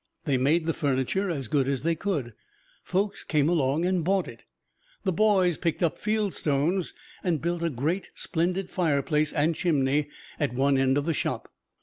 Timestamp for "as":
1.29-1.47, 1.67-1.83